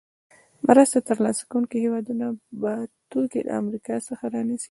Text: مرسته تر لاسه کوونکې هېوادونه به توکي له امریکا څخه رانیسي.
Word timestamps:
مرسته 0.67 0.99
تر 1.07 1.17
لاسه 1.25 1.43
کوونکې 1.51 1.77
هېوادونه 1.85 2.25
به 2.61 2.73
توکي 3.09 3.41
له 3.47 3.53
امریکا 3.61 3.93
څخه 4.07 4.23
رانیسي. 4.33 4.59